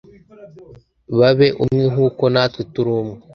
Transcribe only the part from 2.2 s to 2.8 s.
natwe